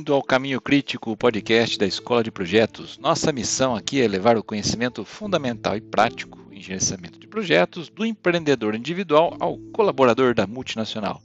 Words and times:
Bem-vindo 0.00 0.14
ao 0.14 0.22
Caminho 0.22 0.62
Crítico, 0.62 1.10
o 1.10 1.16
podcast 1.16 1.78
da 1.78 1.86
Escola 1.86 2.24
de 2.24 2.30
Projetos. 2.30 2.96
Nossa 2.96 3.30
missão 3.30 3.76
aqui 3.76 4.00
é 4.00 4.08
levar 4.08 4.34
o 4.34 4.42
conhecimento 4.42 5.04
fundamental 5.04 5.76
e 5.76 5.80
prático 5.82 6.38
em 6.50 6.58
gerenciamento 6.58 7.18
de 7.18 7.26
projetos 7.26 7.90
do 7.90 8.06
empreendedor 8.06 8.74
individual 8.74 9.36
ao 9.38 9.58
colaborador 9.74 10.34
da 10.34 10.46
multinacional. 10.46 11.20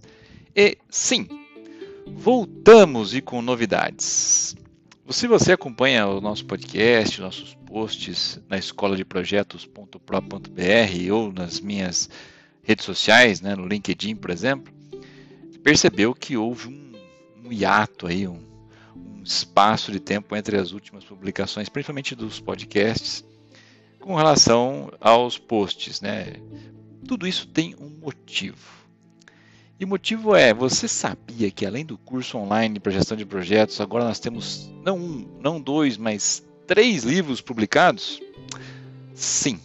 E 0.54 0.78
sim, 0.90 1.26
voltamos 2.06 3.16
e 3.16 3.22
com 3.22 3.42
novidades. 3.42 4.58
Se 5.10 5.26
você 5.26 5.54
acompanha 5.54 6.06
o 6.08 6.20
nosso 6.20 6.46
podcast, 6.46 7.22
nossos 7.22 7.54
posts 7.66 8.42
na 8.50 8.58
escola 8.58 8.98
de 8.98 9.06
projetos.pro.br 9.06 11.14
ou 11.14 11.32
nas 11.32 11.62
minhas 11.62 12.10
redes 12.62 12.84
sociais, 12.84 13.40
né, 13.40 13.56
no 13.56 13.66
LinkedIn, 13.66 14.18
por 14.18 14.32
exemplo, 14.32 14.74
percebeu 15.64 16.14
que 16.14 16.36
houve 16.36 16.68
um 16.68 16.86
um 17.46 17.54
hiato 17.54 18.08
aí, 18.08 18.28
um, 18.28 18.40
espaço 19.26 19.92
de 19.92 20.00
tempo 20.00 20.36
entre 20.36 20.58
as 20.58 20.72
últimas 20.72 21.04
publicações, 21.04 21.68
principalmente 21.68 22.16
dos 22.16 22.40
podcasts, 22.40 23.26
com 24.00 24.16
relação 24.16 24.92
aos 25.02 25.38
posts, 25.38 26.00
né? 26.00 26.34
Tudo 27.08 27.28
isso 27.28 27.48
tem 27.48 27.76
um 27.80 27.90
motivo. 27.90 28.86
E 29.80 29.84
o 29.84 29.88
motivo 29.88 30.36
é, 30.36 30.54
você 30.54 30.88
sabia 30.88 31.52
que 31.52 31.66
além 31.66 31.86
do 31.86 31.98
curso 31.98 32.38
online 32.38 32.80
para 32.80 32.92
gestão 32.92 33.18
de 33.18 33.26
projetos, 33.26 33.82
agora 33.82 34.06
nós 34.06 34.20
temos 34.20 34.72
não 34.84 34.98
um, 34.98 35.40
não 35.42 35.60
dois, 35.60 35.98
mas 35.98 36.46
três 36.66 37.04
livros 37.04 37.42
publicados? 37.42 38.22
Sim. 39.14 39.60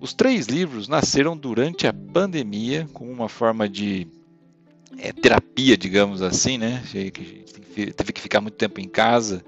Os 0.00 0.12
três 0.12 0.46
livros 0.46 0.88
nasceram 0.88 1.36
durante 1.36 1.86
a 1.86 1.92
pandemia 1.92 2.86
como 2.92 3.10
uma 3.10 3.28
forma 3.28 3.68
de 3.68 4.06
é, 4.98 5.12
terapia, 5.12 5.76
digamos 5.76 6.22
assim, 6.22 6.58
né? 6.58 6.82
Teve 6.92 8.12
que 8.12 8.20
ficar 8.20 8.40
muito 8.40 8.54
tempo 8.54 8.80
em 8.80 8.88
casa 8.88 9.44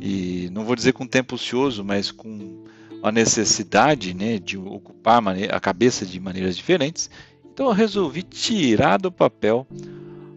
e 0.00 0.48
não 0.52 0.64
vou 0.64 0.76
dizer 0.76 0.92
com 0.92 1.06
tempo 1.06 1.34
ocioso, 1.34 1.84
mas 1.84 2.10
com 2.10 2.64
a 3.02 3.12
necessidade 3.12 4.14
né, 4.14 4.38
de 4.38 4.58
ocupar 4.58 5.22
a 5.28 5.60
cabeça 5.60 6.04
de 6.04 6.18
maneiras 6.18 6.56
diferentes. 6.56 7.10
Então 7.52 7.66
eu 7.66 7.72
resolvi 7.72 8.22
tirar 8.22 8.98
do 8.98 9.12
papel 9.12 9.66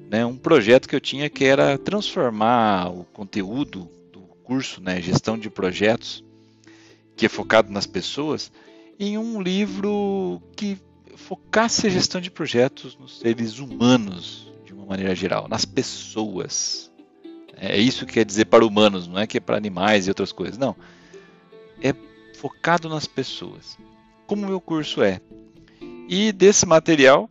né, 0.10 0.26
um 0.26 0.38
projeto 0.38 0.88
que 0.88 0.96
eu 0.96 1.02
tinha 1.02 1.30
que 1.30 1.46
era 1.46 1.78
transformar 1.78 2.92
o 2.92 3.04
conteúdo 3.06 3.90
do 4.12 4.22
curso, 4.44 4.82
né, 4.82 5.02
gestão 5.02 5.38
de 5.38 5.50
projetos, 5.50 6.24
que 7.16 7.26
é 7.26 7.30
focado 7.30 7.72
nas 7.72 7.86
pessoas, 7.86 8.52
em 9.00 9.18
um 9.18 9.42
livro 9.42 10.42
que 10.56 10.78
focasse 11.20 11.86
a 11.86 11.90
gestão 11.90 12.20
de 12.20 12.32
projetos 12.32 12.98
nos 12.98 13.20
seres 13.20 13.60
humanos, 13.60 14.52
de 14.66 14.74
uma 14.74 14.86
maneira 14.86 15.14
geral, 15.14 15.48
nas 15.48 15.66
pessoas. 15.66 16.92
É 17.56 17.78
isso 17.78 18.06
que 18.06 18.14
quer 18.14 18.26
dizer 18.26 18.46
para 18.46 18.66
humanos, 18.66 19.08
não 19.08 19.20
é 19.20 19.28
que 19.28 19.38
é 19.38 19.40
para 19.42 19.58
animais 19.58 20.08
e 20.08 20.10
outras 20.10 20.32
coisas, 20.32 20.58
não. 20.58 20.76
É 21.82 21.94
focado 22.38 22.88
nas 22.88 23.06
pessoas, 23.06 23.78
como 24.26 24.44
o 24.44 24.50
meu 24.50 24.62
curso 24.62 25.04
é. 25.04 25.20
E 26.08 26.32
desse 26.32 26.66
material, 26.66 27.30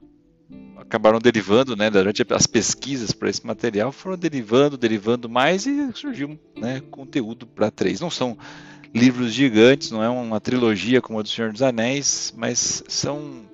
acabaram 0.77 1.19
derivando, 1.19 1.75
né, 1.75 1.91
durante 1.91 2.25
as 2.31 2.47
pesquisas 2.47 3.11
para 3.11 3.29
esse 3.29 3.45
material, 3.45 3.91
foram 3.91 4.17
derivando, 4.17 4.77
derivando 4.77 5.29
mais 5.29 5.67
e 5.67 5.91
surgiu 5.95 6.39
né, 6.57 6.81
conteúdo 6.91 7.47
para 7.47 7.71
três. 7.71 8.01
Não 8.01 8.11
são 8.11 8.39
livros 8.95 9.33
gigantes, 9.33 9.91
não 9.91 10.03
é 10.03 10.09
uma 10.09 10.41
trilogia 10.41 11.01
como 11.01 11.19
a 11.19 11.23
do 11.23 11.29
Senhor 11.29 11.53
dos 11.53 11.63
Anéis, 11.63 12.33
mas 12.37 12.83
são 12.87 13.49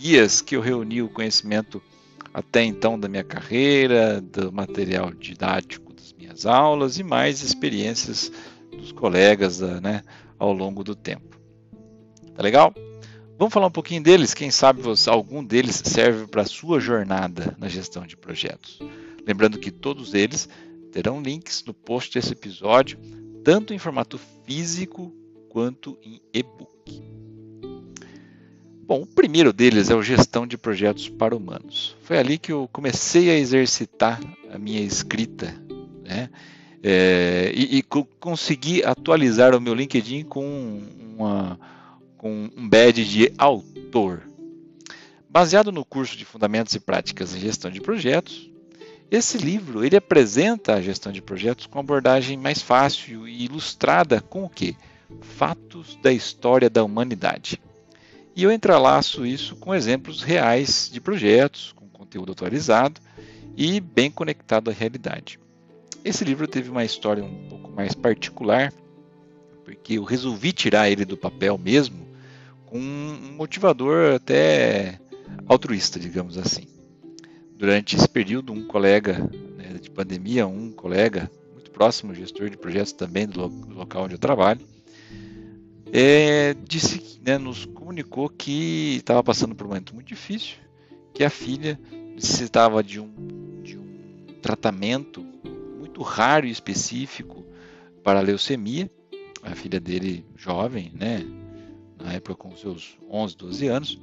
guias 0.00 0.40
que 0.40 0.56
eu 0.56 0.62
reuni 0.62 1.02
o 1.02 1.10
conhecimento 1.10 1.82
até 2.32 2.64
então 2.64 2.98
da 2.98 3.06
minha 3.06 3.22
carreira, 3.22 4.20
do 4.20 4.50
material 4.50 5.12
didático 5.12 5.92
das 5.92 6.14
minhas 6.14 6.46
aulas 6.46 6.98
e 6.98 7.02
mais 7.02 7.42
experiências 7.42 8.32
dos 8.70 8.92
colegas 8.92 9.60
né, 9.60 10.02
ao 10.38 10.52
longo 10.52 10.82
do 10.82 10.94
tempo. 10.94 11.38
Tá 12.34 12.42
legal? 12.42 12.72
Vamos 13.38 13.52
falar 13.52 13.66
um 13.66 13.72
pouquinho 13.72 14.02
deles, 14.02 14.32
quem 14.32 14.50
sabe 14.50 14.80
você, 14.80 15.10
algum 15.10 15.44
deles 15.44 15.82
serve 15.84 16.26
para 16.26 16.42
a 16.42 16.46
sua 16.46 16.80
jornada 16.80 17.54
na 17.58 17.68
gestão 17.68 18.06
de 18.06 18.16
projetos. 18.16 18.78
Lembrando 19.26 19.58
que 19.58 19.70
todos 19.70 20.14
eles 20.14 20.48
terão 20.92 21.20
links 21.20 21.62
no 21.66 21.74
post 21.74 22.14
desse 22.14 22.32
episódio, 22.32 22.98
tanto 23.44 23.74
em 23.74 23.78
formato 23.78 24.18
físico 24.46 25.12
quanto 25.50 25.98
em 26.02 26.20
e-book. 26.32 27.19
Bom, 28.90 29.02
o 29.02 29.06
primeiro 29.06 29.52
deles 29.52 29.88
é 29.88 29.94
o 29.94 30.02
gestão 30.02 30.44
de 30.44 30.58
projetos 30.58 31.08
para 31.08 31.36
humanos. 31.36 31.96
Foi 32.02 32.18
ali 32.18 32.36
que 32.36 32.50
eu 32.50 32.68
comecei 32.72 33.30
a 33.30 33.38
exercitar 33.38 34.20
a 34.52 34.58
minha 34.58 34.80
escrita, 34.80 35.54
né? 36.02 36.28
É, 36.82 37.52
e, 37.54 37.78
e 37.78 37.82
consegui 38.18 38.82
atualizar 38.82 39.54
o 39.54 39.60
meu 39.60 39.74
LinkedIn 39.74 40.24
com, 40.24 40.82
uma, 41.16 41.56
com 42.18 42.50
um 42.56 42.68
badge 42.68 43.04
de 43.04 43.32
autor. 43.38 44.22
Baseado 45.28 45.70
no 45.70 45.84
curso 45.84 46.16
de 46.16 46.24
Fundamentos 46.24 46.74
e 46.74 46.80
Práticas 46.80 47.32
em 47.32 47.38
Gestão 47.38 47.70
de 47.70 47.80
Projetos, 47.80 48.50
esse 49.08 49.38
livro 49.38 49.84
ele 49.84 49.94
apresenta 49.94 50.74
a 50.74 50.82
gestão 50.82 51.12
de 51.12 51.22
projetos 51.22 51.64
com 51.64 51.78
abordagem 51.78 52.36
mais 52.36 52.60
fácil 52.60 53.28
e 53.28 53.44
ilustrada 53.44 54.20
com 54.20 54.42
o 54.42 54.48
que? 54.48 54.74
Fatos 55.20 55.96
da 56.02 56.12
história 56.12 56.68
da 56.68 56.82
humanidade. 56.82 57.60
E 58.34 58.42
eu 58.42 58.52
entrelaço 58.52 59.26
isso 59.26 59.56
com 59.56 59.74
exemplos 59.74 60.22
reais 60.22 60.88
de 60.92 61.00
projetos, 61.00 61.72
com 61.72 61.86
conteúdo 61.88 62.32
atualizado 62.32 63.00
e 63.56 63.80
bem 63.80 64.10
conectado 64.10 64.70
à 64.70 64.72
realidade. 64.72 65.38
Esse 66.04 66.24
livro 66.24 66.46
teve 66.46 66.70
uma 66.70 66.84
história 66.84 67.22
um 67.22 67.48
pouco 67.48 67.70
mais 67.72 67.94
particular, 67.94 68.72
porque 69.64 69.94
eu 69.94 70.04
resolvi 70.04 70.52
tirar 70.52 70.90
ele 70.90 71.04
do 71.04 71.16
papel 71.16 71.58
mesmo 71.58 72.08
com 72.66 72.78
um 72.78 73.32
motivador 73.36 74.14
até 74.14 74.98
altruísta, 75.46 75.98
digamos 75.98 76.38
assim. 76.38 76.66
Durante 77.56 77.96
esse 77.96 78.08
período, 78.08 78.52
um 78.52 78.66
colega 78.66 79.18
né, 79.56 79.78
de 79.80 79.90
pandemia, 79.90 80.46
um 80.46 80.70
colega 80.70 81.30
muito 81.52 81.70
próximo, 81.70 82.14
gestor 82.14 82.48
de 82.48 82.56
projetos 82.56 82.92
também 82.92 83.26
do 83.26 83.46
local 83.74 84.04
onde 84.04 84.14
eu 84.14 84.18
trabalho, 84.18 84.60
é, 85.92 86.54
disse, 86.54 87.20
né, 87.24 87.38
nos 87.38 87.64
comunicou 87.64 88.28
que 88.28 88.96
estava 88.96 89.22
passando 89.22 89.54
por 89.54 89.66
um 89.66 89.68
momento 89.70 89.94
muito 89.94 90.06
difícil, 90.06 90.56
que 91.12 91.24
a 91.24 91.30
filha 91.30 91.80
necessitava 92.14 92.82
de 92.82 93.00
um, 93.00 93.10
de 93.62 93.76
um 93.76 94.26
tratamento 94.40 95.24
muito 95.78 96.02
raro 96.02 96.46
e 96.46 96.50
específico 96.50 97.44
para 98.02 98.20
a 98.20 98.22
leucemia. 98.22 98.88
A 99.42 99.54
filha 99.54 99.80
dele, 99.80 100.24
jovem, 100.36 100.92
né, 100.94 101.24
na 101.98 102.12
época 102.12 102.34
com 102.34 102.54
seus 102.56 102.96
11, 103.10 103.36
12 103.36 103.66
anos, 103.68 104.00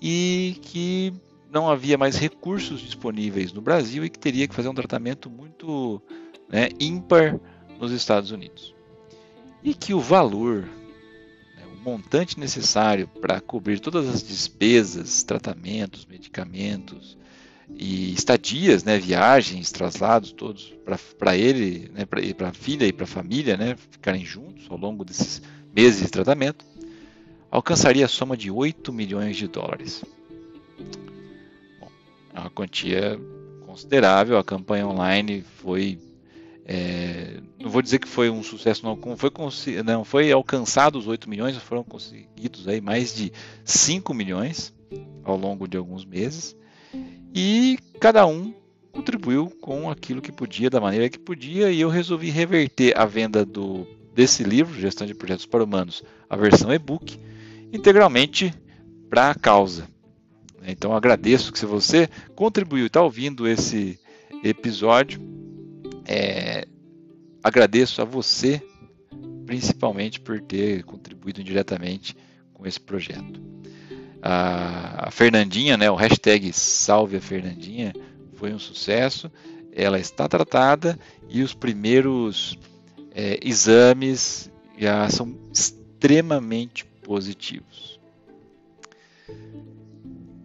e 0.00 0.56
que 0.62 1.12
não 1.50 1.68
havia 1.68 1.96
mais 1.96 2.16
recursos 2.16 2.80
disponíveis 2.80 3.52
no 3.52 3.60
Brasil 3.60 4.04
e 4.04 4.10
que 4.10 4.18
teria 4.18 4.48
que 4.48 4.54
fazer 4.54 4.68
um 4.68 4.74
tratamento 4.74 5.30
muito 5.30 6.02
né, 6.48 6.68
ímpar 6.80 7.38
nos 7.78 7.92
Estados 7.92 8.30
Unidos. 8.30 8.74
E 9.62 9.74
que 9.74 9.94
o 9.94 10.00
valor 10.00 10.68
montante 11.82 12.38
necessário 12.38 13.08
para 13.20 13.40
cobrir 13.40 13.80
todas 13.80 14.08
as 14.08 14.22
despesas, 14.22 15.22
tratamentos, 15.22 16.06
medicamentos 16.06 17.18
e 17.68 18.12
estadias, 18.12 18.84
né, 18.84 18.98
viagens, 18.98 19.72
traslados 19.72 20.32
todos 20.32 20.72
para 21.18 21.36
ele, 21.36 21.90
né, 21.92 22.04
para 22.06 22.48
a 22.48 22.52
filha 22.52 22.86
e 22.86 22.92
para 22.92 23.04
a 23.04 23.08
família, 23.08 23.56
né, 23.56 23.76
ficarem 23.90 24.24
juntos 24.24 24.66
ao 24.70 24.76
longo 24.76 25.04
desses 25.04 25.42
meses 25.74 26.02
de 26.02 26.08
tratamento, 26.08 26.64
alcançaria 27.50 28.04
a 28.04 28.08
soma 28.08 28.36
de 28.36 28.50
8 28.50 28.92
milhões 28.92 29.36
de 29.36 29.48
dólares. 29.48 30.04
Bom, 31.80 31.90
é 32.34 32.40
uma 32.40 32.50
quantia 32.50 33.18
considerável, 33.66 34.38
a 34.38 34.44
campanha 34.44 34.86
online 34.86 35.44
foi 35.56 35.98
é, 36.64 37.40
não 37.58 37.70
vou 37.70 37.82
dizer 37.82 37.98
que 37.98 38.08
foi 38.08 38.30
um 38.30 38.42
sucesso, 38.42 38.84
não. 38.84 38.96
Foi, 39.16 39.30
não 39.84 40.04
foi 40.04 40.30
alcançado 40.30 40.98
os 40.98 41.06
8 41.06 41.28
milhões, 41.28 41.56
foram 41.56 41.82
conseguidos 41.82 42.68
aí 42.68 42.80
mais 42.80 43.14
de 43.14 43.32
5 43.64 44.14
milhões 44.14 44.72
ao 45.24 45.36
longo 45.36 45.66
de 45.66 45.76
alguns 45.76 46.04
meses. 46.04 46.56
E 47.34 47.78
cada 47.98 48.26
um 48.26 48.54
contribuiu 48.92 49.50
com 49.60 49.90
aquilo 49.90 50.20
que 50.20 50.30
podia, 50.30 50.68
da 50.68 50.80
maneira 50.80 51.08
que 51.08 51.18
podia, 51.18 51.70
e 51.70 51.80
eu 51.80 51.88
resolvi 51.88 52.30
reverter 52.30 52.96
a 52.96 53.06
venda 53.06 53.44
do, 53.44 53.86
desse 54.14 54.44
livro, 54.44 54.78
Gestão 54.78 55.06
de 55.06 55.14
Projetos 55.14 55.46
para 55.46 55.64
Humanos, 55.64 56.02
a 56.28 56.36
versão 56.36 56.72
e-book, 56.72 57.18
integralmente 57.72 58.52
para 59.08 59.30
a 59.30 59.34
causa. 59.34 59.88
Então 60.64 60.94
agradeço 60.94 61.50
que 61.50 61.58
se 61.58 61.66
você 61.66 62.08
contribuiu 62.36 62.84
e 62.84 62.86
está 62.86 63.02
ouvindo 63.02 63.48
esse 63.48 63.98
episódio, 64.44 65.20
é, 66.06 66.66
agradeço 67.42 68.00
a 68.02 68.04
você, 68.04 68.62
principalmente 69.46 70.20
por 70.20 70.40
ter 70.40 70.84
contribuído 70.84 71.40
indiretamente 71.40 72.16
com 72.52 72.66
esse 72.66 72.80
projeto. 72.80 73.40
A, 74.20 75.08
a 75.08 75.10
Fernandinha, 75.10 75.76
né, 75.76 75.90
o 75.90 75.96
hashtag 75.96 76.52
Salve 76.52 77.16
a 77.16 77.20
Fernandinha, 77.20 77.92
foi 78.34 78.52
um 78.52 78.58
sucesso 78.58 79.30
ela 79.72 79.98
está 79.98 80.28
tratada 80.28 80.98
e 81.28 81.42
os 81.42 81.54
primeiros 81.54 82.58
é, 83.14 83.40
exames 83.42 84.50
já 84.78 85.08
são 85.08 85.34
extremamente 85.50 86.84
positivos. 86.84 87.98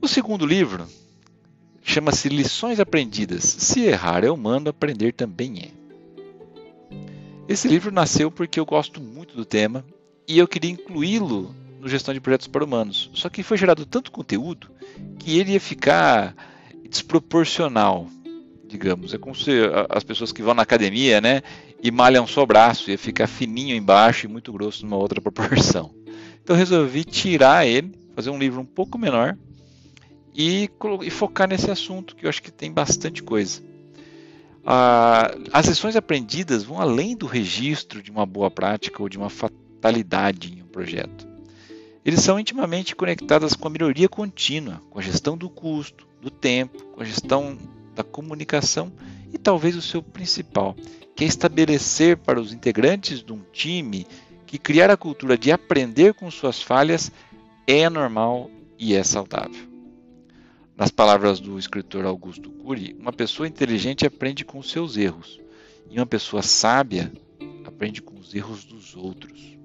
O 0.01 0.07
segundo 0.07 0.45
livro 0.45 0.88
chama-se 1.88 2.28
Lições 2.28 2.81
Aprendidas. 2.81 3.44
Se 3.45 3.80
errar 3.80 4.25
é 4.25 4.30
humano, 4.30 4.69
aprender 4.69 5.13
também 5.13 5.60
é. 5.60 6.98
Esse 7.48 7.66
livro 7.66 7.94
nasceu 7.94 8.30
porque 8.30 8.60
eu 8.60 8.66
gosto 8.66 9.00
muito 9.00 9.38
do 9.38 9.45
tema 9.45 9.86
e 10.28 10.38
eu 10.38 10.48
queria 10.50 10.69
incluí-lo 10.69 11.56
no 11.80 11.88
Gestão 11.88 12.13
de 12.13 12.19
Projetos 12.19 12.48
para 12.48 12.63
Humanos. 12.63 13.10
Só 13.13 13.30
que 13.30 13.42
foi 13.42 13.57
gerado 13.57 13.86
tanto 13.86 14.12
conteúdo 14.12 14.69
que 15.18 15.39
ele 15.39 15.54
ia 15.54 15.62
ficar 15.62 16.36
desproporcional, 16.89 18.06
digamos. 18.68 19.13
É 19.13 19.18
como 19.18 19.33
se 19.33 19.51
as 19.90 20.04
pessoas 20.04 20.33
que 20.33 20.44
vão 20.44 20.54
na 20.54 20.63
academia, 20.63 21.22
né, 21.22 21.42
e 21.81 21.90
malham 21.90 22.28
só 22.28 22.44
o 22.44 22.48
braço, 22.48 22.92
ia 22.92 22.98
ficar 22.98 23.28
fininho 23.28 23.74
embaixo 23.74 24.25
e 24.25 24.30
muito 24.30 24.51
grosso 24.51 24.86
numa 24.86 24.98
outra 24.98 25.22
proporção. 25.22 25.95
Então 26.44 26.54
resolvi 26.54 27.06
tirar 27.06 27.66
ele, 27.66 27.94
fazer 28.13 28.30
um 28.30 28.38
livro 28.38 28.60
um 28.60 28.66
pouco 28.66 28.98
menor 28.98 29.38
e, 30.38 30.69
e 31.01 31.10
focar 31.10 31.50
nesse 31.50 31.72
assunto 31.72 32.16
que 32.16 32.25
eu 32.25 32.30
acho 32.30 32.44
que 32.44 32.51
tem 32.51 32.72
bastante 32.72 33.24
coisa. 33.24 33.60
Ah, 34.63 35.36
as 35.51 35.66
lições 35.66 35.95
aprendidas 35.95 36.63
vão 36.63 36.80
além 36.80 37.18
do 37.18 37.25
registro 37.25 38.04
de 38.04 38.12
uma 38.12 38.24
boa 38.24 38.51
prática 38.51 39.01
ou 39.01 39.10
de 39.10 39.18
uma 39.18 39.31
fatalidade 39.31 40.54
em 40.54 40.62
um 40.62 40.68
projeto. 40.68 41.28
Eles 42.06 42.22
são 42.22 42.39
intimamente 42.39 42.95
conectados 42.95 43.54
com 43.56 43.68
a 43.68 43.72
melhoria 43.72 44.07
contínua, 44.07 44.80
com 44.92 45.00
a 45.00 45.01
gestão 45.01 45.36
do 45.36 45.50
custo, 45.50 46.07
do 46.22 46.30
tempo, 46.30 46.83
com 46.94 47.01
a 47.01 47.06
gestão 47.06 47.57
da 47.95 48.04
comunicação 48.04 48.94
e 49.33 49.38
talvez 49.40 49.75
o 49.75 49.81
seu 49.81 50.04
principal, 50.04 50.75
que 51.16 51.24
é 51.24 51.28
estabelecer 51.28 52.16
para 52.16 52.40
os 52.40 52.54
integrantes 52.54 53.24
de 53.24 53.33
um 53.33 53.42
time 53.51 54.06
que 54.45 54.60
criar 54.60 54.92
a 54.92 54.95
cultura 54.95 55.36
de 55.36 55.51
aprender 55.51 56.13
com 56.13 56.30
suas 56.30 56.62
falhas 56.62 57.12
é 57.66 57.90
normal 57.90 58.50
e 58.78 58.94
é 58.94 59.04
saudável. 59.04 59.77
Nas 60.78 60.92
palavras 60.92 61.40
do 61.40 61.58
escritor 61.58 62.06
Augusto 62.06 62.52
Cury, 62.52 62.96
uma 63.00 63.12
pessoa 63.12 63.48
inteligente 63.48 64.06
aprende 64.06 64.46
com 64.46 64.60
os 64.60 64.70
seus 64.70 64.96
erros, 64.96 65.42
e 65.90 65.98
uma 65.98 66.06
pessoa 66.06 66.44
sábia 66.44 67.12
aprende 67.66 68.00
com 68.00 68.20
os 68.20 68.36
erros 68.36 68.64
dos 68.64 68.96
outros. 68.96 69.58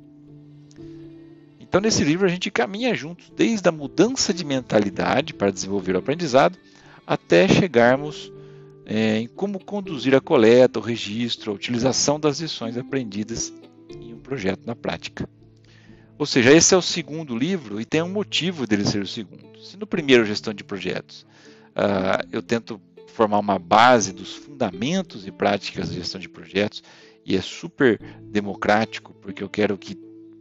Então, 1.61 1.83
nesse 1.83 2.03
livro, 2.03 2.27
a 2.27 2.31
gente 2.31 2.51
caminha 2.51 2.95
juntos 2.95 3.31
desde 3.37 3.69
a 3.69 3.73
mudança 3.73 4.33
de 4.33 4.43
mentalidade 4.43 5.35
para 5.35 5.51
desenvolver 5.51 5.95
o 5.95 5.99
aprendizado 5.99 6.59
até 7.07 7.47
chegarmos 7.47 8.33
é, 8.87 9.19
em 9.19 9.27
como 9.27 9.63
conduzir 9.63 10.15
a 10.15 10.21
coleta, 10.21 10.79
o 10.79 10.83
registro, 10.83 11.53
a 11.53 11.55
utilização 11.55 12.19
das 12.19 12.41
lições 12.41 12.79
aprendidas 12.79 13.53
em 13.91 14.15
um 14.15 14.19
projeto 14.19 14.63
na 14.65 14.75
prática. 14.75 15.29
Ou 16.19 16.27
seja, 16.27 16.53
esse 16.53 16.75
é 16.75 16.77
o 16.77 16.83
segundo 16.83 17.37
livro 17.37 17.81
e 17.81 17.85
tem 17.85 18.03
um 18.03 18.09
motivo 18.09 18.67
dele 18.67 18.85
ser 18.85 19.03
o 19.03 19.07
segundo. 19.07 19.59
Se 19.61 19.77
no 19.77 19.87
primeiro, 19.87 20.25
gestão 20.25 20.53
de 20.53 20.63
projetos, 20.63 21.27
uh, 21.71 22.27
eu 22.31 22.43
tento 22.43 22.81
formar 23.09 23.39
uma 23.39 23.59
base 23.59 24.13
dos 24.13 24.35
fundamentos 24.35 25.27
e 25.27 25.31
práticas 25.31 25.91
de 25.91 25.97
gestão 25.97 26.21
de 26.21 26.29
projetos 26.29 26.83
e 27.25 27.37
é 27.37 27.41
super 27.41 28.01
democrático, 28.23 29.15
porque 29.15 29.43
eu 29.43 29.49
quero 29.49 29.77
que 29.77 29.97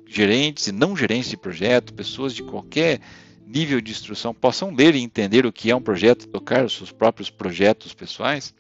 gerentes 0.08 0.68
e 0.68 0.72
não 0.72 0.96
gerentes 0.96 1.30
de 1.30 1.38
projeto, 1.38 1.94
pessoas 1.94 2.34
de 2.34 2.44
qualquer 2.44 3.00
nível 3.46 3.82
de 3.82 3.92
instrução 3.92 4.34
possam 4.34 4.74
ler 4.74 4.96
e 4.96 5.02
entender 5.02 5.46
o 5.46 5.52
que 5.52 5.70
é 5.70 5.76
um 5.76 5.82
projeto, 5.82 6.28
tocar 6.28 6.66
os 6.66 6.76
seus 6.76 6.92
próprios 6.92 7.30
projetos 7.30 7.94
pessoais. 7.94 8.54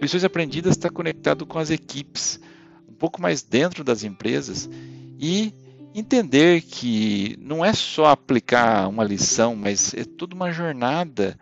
Lições 0.00 0.24
aprendidas 0.24 0.76
está 0.76 0.88
conectado 0.88 1.44
com 1.44 1.58
as 1.58 1.70
equipes, 1.70 2.40
um 2.88 2.94
pouco 2.94 3.20
mais 3.20 3.42
dentro 3.42 3.84
das 3.84 4.02
empresas 4.04 4.70
e 5.18 5.52
entender 5.94 6.62
que 6.62 7.36
não 7.40 7.64
é 7.64 7.72
só 7.72 8.06
aplicar 8.06 8.88
uma 8.88 9.04
lição, 9.04 9.56
mas 9.56 9.94
é 9.94 10.04
toda 10.04 10.34
uma 10.34 10.52
jornada 10.52 11.38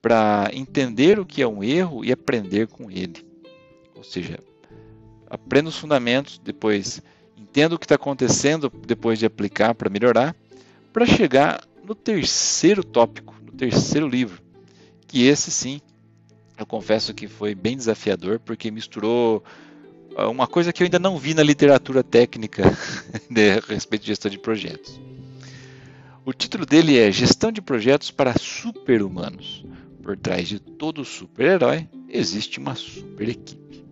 para 0.00 0.50
entender 0.52 1.18
o 1.18 1.26
que 1.26 1.42
é 1.42 1.48
um 1.48 1.62
erro 1.62 2.04
e 2.04 2.12
aprender 2.12 2.68
com 2.68 2.90
ele. 2.90 3.26
Ou 3.94 4.04
seja, 4.04 4.38
aprenda 5.28 5.68
os 5.68 5.76
fundamentos, 5.76 6.40
depois 6.42 7.02
entenda 7.36 7.74
o 7.74 7.78
que 7.78 7.84
está 7.84 7.96
acontecendo 7.96 8.70
depois 8.86 9.18
de 9.18 9.26
aplicar 9.26 9.74
para 9.74 9.90
melhorar, 9.90 10.34
para 10.92 11.04
chegar 11.04 11.60
no 11.84 11.94
terceiro 11.94 12.84
tópico, 12.84 13.34
no 13.44 13.52
terceiro 13.52 14.06
livro, 14.06 14.42
que 15.06 15.26
esse 15.26 15.50
sim, 15.50 15.80
eu 16.56 16.66
confesso 16.66 17.14
que 17.14 17.26
foi 17.26 17.54
bem 17.54 17.76
desafiador, 17.76 18.38
porque 18.38 18.70
misturou 18.70 19.42
uma 20.26 20.46
coisa 20.46 20.72
que 20.72 20.82
eu 20.82 20.86
ainda 20.86 20.98
não 20.98 21.16
vi 21.16 21.34
na 21.34 21.42
literatura 21.42 22.02
técnica 22.02 22.64
a 22.66 23.72
respeito 23.72 24.02
de 24.02 24.08
gestão 24.08 24.30
de 24.30 24.38
projetos. 24.38 25.00
O 26.24 26.32
título 26.32 26.66
dele 26.66 26.98
é 26.98 27.10
Gestão 27.10 27.50
de 27.50 27.62
Projetos 27.62 28.10
para 28.10 28.38
Super-Humanos. 28.38 29.64
Por 30.02 30.16
trás 30.16 30.48
de 30.48 30.58
todo 30.58 31.04
super-herói 31.04 31.88
existe 32.08 32.58
uma 32.58 32.74
super 32.74 33.28
equipe. 33.28 33.84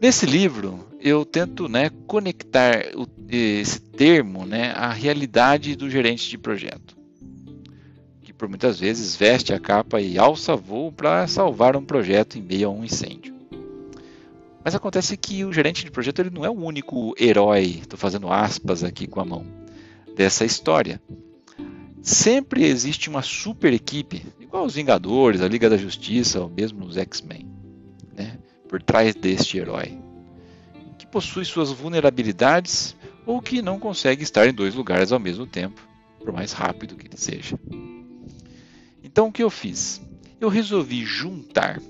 Nesse 0.00 0.26
livro, 0.26 0.88
eu 1.00 1.24
tento 1.24 1.68
né, 1.68 1.90
conectar 2.06 2.86
esse 3.28 3.80
termo 3.80 4.44
né, 4.44 4.72
à 4.72 4.92
realidade 4.92 5.76
do 5.76 5.90
gerente 5.90 6.28
de 6.28 6.36
projeto, 6.36 6.96
que 8.22 8.32
por 8.32 8.48
muitas 8.48 8.80
vezes 8.80 9.14
veste 9.14 9.52
a 9.52 9.60
capa 9.60 10.00
e 10.00 10.18
alça 10.18 10.56
voo 10.56 10.90
para 10.90 11.26
salvar 11.26 11.76
um 11.76 11.84
projeto 11.84 12.36
em 12.36 12.42
meio 12.42 12.68
a 12.68 12.72
um 12.72 12.84
incêndio. 12.84 13.31
Mas 14.64 14.74
acontece 14.74 15.16
que 15.16 15.44
o 15.44 15.52
gerente 15.52 15.84
de 15.84 15.90
projeto 15.90 16.20
ele 16.20 16.30
não 16.30 16.44
é 16.44 16.50
o 16.50 16.52
único 16.52 17.14
herói, 17.18 17.80
estou 17.80 17.98
fazendo 17.98 18.30
aspas 18.30 18.84
aqui 18.84 19.06
com 19.06 19.20
a 19.20 19.24
mão, 19.24 19.44
dessa 20.16 20.44
história. 20.44 21.00
Sempre 22.00 22.64
existe 22.64 23.08
uma 23.08 23.22
super 23.22 23.72
equipe, 23.72 24.24
igual 24.40 24.64
os 24.64 24.74
Vingadores, 24.74 25.40
a 25.40 25.48
Liga 25.48 25.68
da 25.68 25.76
Justiça, 25.76 26.40
ou 26.40 26.48
mesmo 26.48 26.84
os 26.84 26.96
X-Men, 26.96 27.48
né, 28.14 28.38
por 28.68 28.82
trás 28.82 29.14
deste 29.14 29.58
herói, 29.58 29.98
que 30.98 31.06
possui 31.06 31.44
suas 31.44 31.70
vulnerabilidades 31.70 32.96
ou 33.26 33.40
que 33.40 33.62
não 33.62 33.78
consegue 33.78 34.22
estar 34.22 34.46
em 34.46 34.54
dois 34.54 34.74
lugares 34.74 35.12
ao 35.12 35.20
mesmo 35.20 35.46
tempo, 35.46 35.80
por 36.18 36.32
mais 36.32 36.52
rápido 36.52 36.96
que 36.96 37.06
ele 37.06 37.16
seja. 37.16 37.58
Então 39.02 39.28
o 39.28 39.32
que 39.32 39.42
eu 39.42 39.50
fiz? 39.50 40.00
Eu 40.40 40.48
resolvi 40.48 41.04
juntar 41.04 41.80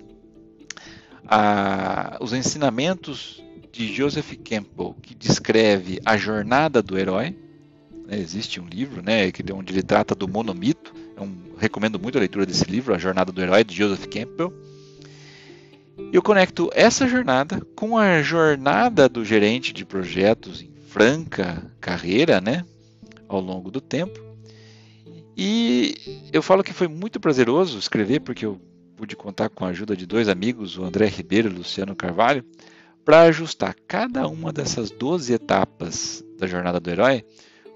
a, 1.34 2.18
os 2.20 2.34
ensinamentos 2.34 3.42
de 3.72 3.90
Joseph 3.90 4.34
Campbell, 4.44 4.94
que 5.00 5.14
descreve 5.14 5.98
a 6.04 6.14
jornada 6.18 6.82
do 6.82 6.98
herói. 6.98 7.34
Né, 8.06 8.18
existe 8.18 8.60
um 8.60 8.66
livro, 8.66 9.02
né, 9.02 9.32
onde 9.54 9.72
ele 9.72 9.82
trata 9.82 10.14
do 10.14 10.28
monomito. 10.28 10.94
Recomendo 11.56 11.98
muito 11.98 12.18
a 12.18 12.20
leitura 12.20 12.44
desse 12.44 12.64
livro, 12.64 12.92
A 12.92 12.98
Jornada 12.98 13.32
do 13.32 13.40
Herói, 13.40 13.64
de 13.64 13.74
Joseph 13.74 14.06
Campbell. 14.08 14.52
Eu 16.12 16.20
conecto 16.20 16.68
essa 16.74 17.08
jornada 17.08 17.64
com 17.74 17.96
a 17.96 18.20
jornada 18.20 19.08
do 19.08 19.24
gerente 19.24 19.72
de 19.72 19.86
projetos 19.86 20.60
em 20.60 20.70
franca 20.88 21.64
carreira, 21.80 22.42
né, 22.42 22.66
ao 23.26 23.40
longo 23.40 23.70
do 23.70 23.80
tempo. 23.80 24.20
E 25.34 26.28
eu 26.30 26.42
falo 26.42 26.62
que 26.62 26.74
foi 26.74 26.88
muito 26.88 27.18
prazeroso 27.18 27.78
escrever, 27.78 28.20
porque 28.20 28.44
eu 28.44 28.60
pude 29.02 29.16
contar 29.16 29.48
com 29.48 29.64
a 29.64 29.70
ajuda 29.70 29.96
de 29.96 30.06
dois 30.06 30.28
amigos, 30.28 30.78
o 30.78 30.84
André 30.84 31.06
Ribeiro 31.08 31.48
e 31.48 31.52
o 31.52 31.56
Luciano 31.56 31.96
Carvalho, 31.96 32.44
para 33.04 33.22
ajustar 33.22 33.74
cada 33.88 34.28
uma 34.28 34.52
dessas 34.52 34.92
12 34.92 35.32
etapas 35.32 36.24
da 36.38 36.46
jornada 36.46 36.78
do 36.78 36.88
herói 36.88 37.24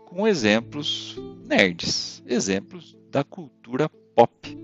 com 0.05 0.29
exemplos 0.29 1.19
nerds, 1.45 2.23
exemplos 2.29 2.97
da 3.11 3.25
cultura 3.25 3.89
pop. 4.15 4.57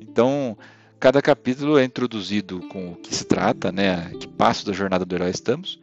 Então, 0.00 0.56
cada 0.98 1.20
capítulo 1.20 1.76
é 1.76 1.84
introduzido 1.84 2.60
com 2.68 2.92
o 2.92 2.96
que 2.96 3.14
se 3.14 3.26
trata, 3.26 3.70
né, 3.70 4.10
que 4.18 4.26
passo 4.26 4.64
da 4.64 4.72
jornada 4.72 5.04
do 5.04 5.14
herói 5.14 5.28
estamos, 5.28 5.78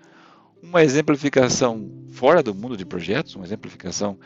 uma 0.64 0.84
exemplificação 0.84 1.92
fora 2.10 2.42
do 2.42 2.56
mundo 2.56 2.76
de 2.76 2.88
projetos, 2.88 3.36
uma 3.36 3.46
exemplificação 3.46 4.18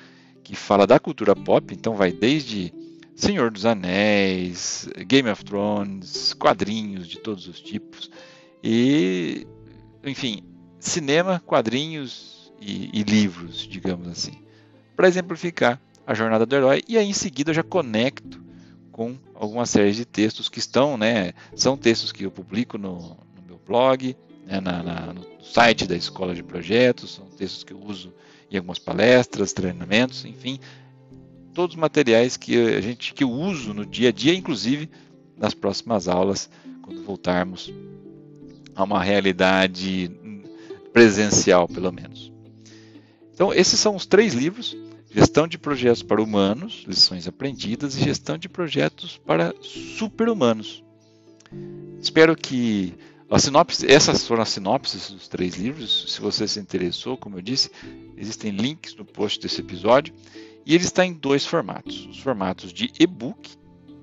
que 0.42 0.56
fala 0.56 0.88
da 0.88 1.02
cultura 1.02 1.36
pop, 1.36 1.74
então 1.74 1.96
vai 1.96 2.14
desde 2.14 2.74
Senhor 3.18 3.50
dos 3.50 3.66
Anéis, 3.66 4.88
Game 5.08 5.28
of 5.28 5.44
Thrones, 5.44 6.36
quadrinhos 6.36 7.08
de 7.08 7.20
todos 7.20 7.48
os 7.48 7.60
tipos. 7.60 8.12
E, 8.64 9.48
enfim, 10.04 10.44
cinema, 10.80 11.42
quadrinhos 11.44 12.54
e, 12.62 12.92
e 12.94 13.02
livros, 13.02 13.68
digamos 13.68 14.08
assim. 14.08 14.44
Para 14.96 15.08
exemplificar 15.08 15.82
a 16.06 16.14
jornada 16.14 16.46
do 16.46 16.56
herói. 16.56 16.84
E 16.88 16.96
aí 16.96 17.10
em 17.10 17.14
seguida 17.14 17.50
eu 17.50 17.56
já 17.56 17.64
conecto 17.64 18.40
com 18.92 19.18
algumas 19.34 19.72
séries 19.72 19.96
de 19.96 20.06
textos 20.06 20.48
que 20.48 20.60
estão, 20.60 20.96
né? 20.96 21.34
São 21.56 21.76
textos 21.76 22.12
que 22.12 22.24
eu 22.24 22.30
publico 22.30 22.78
no, 22.78 23.18
no 23.36 23.42
meu 23.48 23.60
blog, 23.66 24.16
né, 24.46 24.62
na, 24.62 24.84
na, 24.84 25.14
no 25.14 25.26
site 25.42 25.88
da 25.88 25.96
Escola 25.96 26.36
de 26.36 26.44
Projetos, 26.44 27.16
são 27.16 27.26
textos 27.26 27.64
que 27.64 27.74
eu 27.74 27.80
uso 27.80 28.14
em 28.52 28.58
algumas 28.58 28.78
palestras, 28.78 29.54
treinamentos, 29.54 30.24
enfim, 30.24 30.60
todos 31.58 31.76
os 31.76 31.82
materiais 31.82 32.38
que 32.38 32.56
a 32.56 32.80
gente 32.80 33.16
que 33.16 33.24
eu 33.24 33.32
uso 33.32 33.74
no 33.74 33.84
dia 33.84 34.10
a 34.10 34.12
dia, 34.12 34.32
inclusive 34.36 34.88
nas 35.36 35.56
próximas 35.56 36.08
aulas, 36.08 36.48
quando 36.84 37.02
voltarmos 37.02 37.74
a 38.76 38.84
uma 38.84 39.02
realidade 39.02 40.12
presencial, 40.94 41.68
pelo 41.68 41.92
menos. 41.92 42.32
Então, 43.34 43.52
esses 43.52 43.80
são 43.80 43.96
os 43.96 44.06
três 44.06 44.36
livros: 44.36 44.78
Gestão 45.10 45.48
de 45.48 45.58
projetos 45.58 46.04
para 46.04 46.22
humanos, 46.22 46.86
lições 46.88 47.28
aprendidas, 47.28 47.98
e 47.98 48.04
gestão 48.04 48.38
de 48.38 48.48
projetos 48.48 49.18
para 49.26 49.52
super-humanos. 49.60 50.84
Espero 52.00 52.36
que 52.36 52.94
sinopse, 53.40 53.92
essas 53.92 54.28
foram 54.28 54.44
as 54.44 54.50
sinopses 54.50 55.10
dos 55.10 55.28
três 55.28 55.56
livros. 55.56 56.14
Se 56.14 56.22
você 56.22 56.48
se 56.48 56.60
interessou, 56.60 57.18
como 57.18 57.40
eu 57.40 57.42
disse, 57.42 57.72
existem 58.16 58.52
links 58.52 58.96
no 58.96 59.04
post 59.04 59.40
desse 59.40 59.60
episódio. 59.60 60.14
E 60.68 60.76
ele 60.76 60.84
está 60.84 61.06
em 61.06 61.14
dois 61.14 61.46
formatos: 61.46 62.06
os 62.08 62.20
formatos 62.20 62.74
de 62.74 62.92
e-book, 63.00 63.56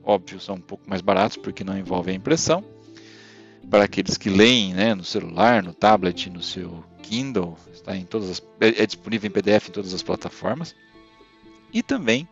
óbvio, 0.03 0.41
são 0.41 0.55
um 0.55 0.61
pouco 0.61 0.89
mais 0.89 1.03
baratos 1.03 1.37
porque 1.37 1.63
não 1.63 1.77
envolvem 1.77 2.15
a 2.15 2.17
impressão. 2.17 2.65
Para 3.71 3.85
aqueles 3.85 4.17
que 4.17 4.31
leem 4.31 4.73
né, 4.73 4.95
no 4.95 5.05
celular, 5.05 5.63
no 5.63 5.75
tablet, 5.75 6.31
no 6.31 6.43
seu 6.43 6.83
Kindle, 7.03 7.59
está 7.73 7.95
em 7.95 8.05
todas 8.05 8.31
as, 8.31 8.43
é, 8.61 8.83
é 8.83 8.87
disponível 8.87 9.29
em 9.29 9.31
PDF 9.31 9.69
em 9.69 9.73
todas 9.73 9.93
as 9.93 10.03
plataformas. 10.03 10.75
E 11.71 11.83
também 11.83 12.27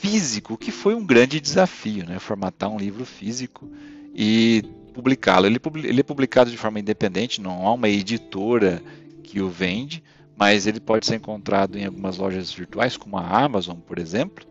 físico, 0.00 0.56
que 0.56 0.70
foi 0.70 0.94
um 0.94 1.04
grande 1.04 1.38
desafio, 1.38 2.06
né? 2.06 2.18
Formatar 2.18 2.70
um 2.70 2.78
livro 2.78 3.04
físico 3.04 3.70
e 4.14 4.62
publicá-lo. 4.94 5.46
Ele, 5.46 5.60
ele, 5.84 6.00
é 6.00 6.02
publicado 6.02 6.50
de 6.50 6.56
forma 6.56 6.80
independente, 6.80 7.42
não 7.42 7.66
há 7.66 7.74
uma 7.74 7.90
editora 7.90 8.82
que 9.22 9.40
o 9.40 9.50
vende, 9.50 10.02
mas 10.38 10.68
ele 10.68 10.78
pode 10.78 11.04
ser 11.04 11.16
encontrado 11.16 11.76
em 11.76 11.84
algumas 11.84 12.16
lojas 12.16 12.52
virtuais, 12.52 12.96
como 12.96 13.18
a 13.18 13.44
Amazon, 13.44 13.78
por 13.80 13.98
exemplo, 13.98 14.46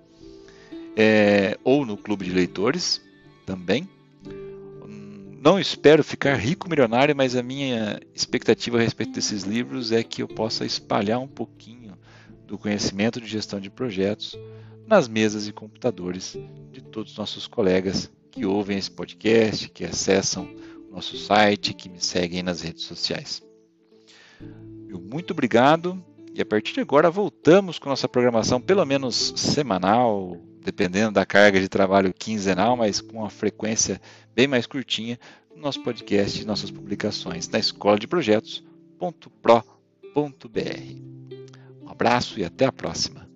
é, 0.97 1.57
ou 1.63 1.85
no 1.85 1.95
clube 1.95 2.25
de 2.25 2.31
leitores 2.31 3.01
também. 3.45 3.87
Não 5.39 5.57
espero 5.57 6.03
ficar 6.03 6.35
rico 6.35 6.69
milionário, 6.69 7.15
mas 7.15 7.35
a 7.35 7.43
minha 7.43 8.01
expectativa 8.13 8.77
a 8.77 8.81
respeito 8.81 9.13
desses 9.13 9.43
livros 9.43 9.93
é 9.93 10.03
que 10.03 10.21
eu 10.21 10.27
possa 10.27 10.65
espalhar 10.65 11.19
um 11.19 11.27
pouquinho 11.27 11.97
do 12.45 12.57
conhecimento 12.57 13.21
de 13.21 13.27
gestão 13.27 13.59
de 13.59 13.69
projetos 13.69 14.37
nas 14.85 15.07
mesas 15.07 15.47
e 15.47 15.53
computadores 15.53 16.35
de 16.71 16.81
todos 16.81 17.13
os 17.13 17.17
nossos 17.17 17.47
colegas 17.47 18.11
que 18.29 18.45
ouvem 18.45 18.77
esse 18.77 18.91
podcast, 18.91 19.69
que 19.69 19.85
acessam 19.85 20.49
o 20.89 20.95
nosso 20.95 21.17
site, 21.17 21.73
que 21.73 21.87
me 21.87 22.01
seguem 22.01 22.43
nas 22.43 22.61
redes 22.61 22.83
sociais. 22.83 23.41
Muito 24.89 25.31
obrigado 25.31 26.03
e 26.33 26.41
a 26.41 26.45
partir 26.45 26.73
de 26.73 26.81
agora 26.81 27.09
voltamos 27.09 27.79
com 27.79 27.89
nossa 27.89 28.07
programação, 28.07 28.61
pelo 28.61 28.85
menos 28.85 29.33
semanal, 29.35 30.37
dependendo 30.63 31.13
da 31.13 31.25
carga 31.25 31.59
de 31.59 31.67
trabalho 31.67 32.13
quinzenal, 32.13 32.77
mas 32.77 33.01
com 33.01 33.19
uma 33.19 33.29
frequência 33.29 33.99
bem 34.35 34.47
mais 34.47 34.67
curtinha, 34.67 35.19
no 35.55 35.63
nosso 35.63 35.81
podcast 35.81 36.39
e 36.39 36.45
nossas 36.45 36.69
publicações 36.69 37.49
na 37.49 37.57
escola 37.57 37.97
de 37.97 38.07
projetos.pro.br. 38.07 40.21
Um 41.81 41.89
abraço 41.89 42.39
e 42.39 42.45
até 42.45 42.65
a 42.65 42.71
próxima. 42.71 43.26